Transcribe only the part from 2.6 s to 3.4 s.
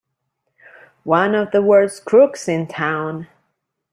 town!